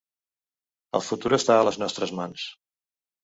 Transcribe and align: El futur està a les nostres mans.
El 0.99 1.03
futur 1.09 1.31
està 1.37 1.59
a 1.59 1.67
les 1.69 1.79
nostres 1.83 2.15
mans. 2.21 2.47